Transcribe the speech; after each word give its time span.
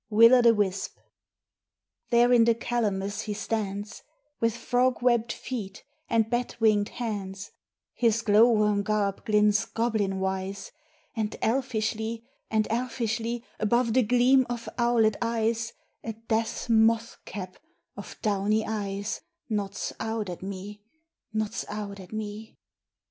WILL 0.09 0.33
O' 0.33 0.41
THE 0.41 0.55
WISP 0.55 0.93
I. 0.97 1.01
There 2.09 2.33
in 2.33 2.45
the 2.45 2.55
calamus 2.55 3.21
he 3.25 3.35
stands 3.35 4.01
With 4.39 4.57
frog 4.57 5.03
webbed 5.03 5.31
feet 5.31 5.83
and 6.09 6.27
bat 6.27 6.55
winged 6.59 6.89
hands; 6.89 7.51
His 7.93 8.23
glow 8.23 8.49
worm 8.51 8.81
garb 8.81 9.23
glints 9.25 9.63
goblin 9.65 10.19
wise; 10.19 10.71
And 11.15 11.35
elfishly, 11.43 12.23
and 12.49 12.67
elfishly, 12.71 13.43
Above 13.59 13.93
the 13.93 14.01
gleam 14.01 14.47
of 14.49 14.67
owlet 14.79 15.17
eyes, 15.21 15.71
A 16.03 16.13
death's 16.13 16.67
moth 16.67 17.17
cap 17.25 17.57
of 17.95 18.15
downy 18.23 18.63
dyes 18.63 19.21
Nods 19.49 19.93
out 19.99 20.31
at 20.31 20.41
me, 20.41 20.81
nods 21.31 21.63
out 21.69 21.99
at 21.99 22.11
me. 22.11 22.57